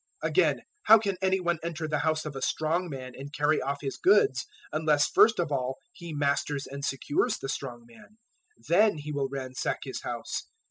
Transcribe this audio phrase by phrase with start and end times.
[0.23, 3.61] 012:029 Again, how can any one enter the house of a strong man and carry
[3.61, 8.17] off his goods, unless first of all he masters and secures the strong man:
[8.67, 10.47] then he will ransack his house.